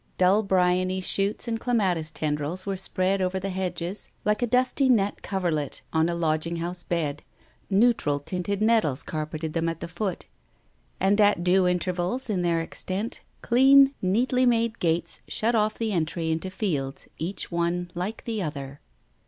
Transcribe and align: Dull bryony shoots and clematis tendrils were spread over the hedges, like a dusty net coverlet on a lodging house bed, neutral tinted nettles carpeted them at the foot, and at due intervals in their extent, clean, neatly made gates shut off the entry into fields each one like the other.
Dull 0.17 0.41
bryony 0.41 0.99
shoots 0.99 1.47
and 1.47 1.59
clematis 1.59 2.09
tendrils 2.09 2.65
were 2.65 2.75
spread 2.75 3.21
over 3.21 3.39
the 3.39 3.51
hedges, 3.51 4.09
like 4.25 4.41
a 4.41 4.47
dusty 4.47 4.89
net 4.89 5.21
coverlet 5.21 5.81
on 5.93 6.09
a 6.09 6.15
lodging 6.15 6.55
house 6.55 6.81
bed, 6.81 7.21
neutral 7.69 8.17
tinted 8.19 8.63
nettles 8.63 9.03
carpeted 9.03 9.53
them 9.53 9.69
at 9.69 9.79
the 9.79 9.87
foot, 9.87 10.25
and 10.99 11.21
at 11.21 11.43
due 11.43 11.67
intervals 11.67 12.31
in 12.31 12.41
their 12.41 12.61
extent, 12.61 13.21
clean, 13.43 13.93
neatly 14.01 14.43
made 14.47 14.79
gates 14.79 15.19
shut 15.27 15.53
off 15.53 15.75
the 15.77 15.91
entry 15.93 16.31
into 16.31 16.49
fields 16.49 17.07
each 17.19 17.51
one 17.51 17.91
like 17.93 18.23
the 18.23 18.41
other. 18.41 18.79